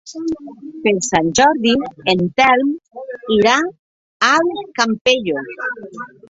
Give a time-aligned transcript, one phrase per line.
[0.85, 1.73] Per Sant Jordi
[2.13, 2.71] en Telm
[3.37, 3.55] irà
[4.31, 4.49] al
[4.81, 5.47] Campello.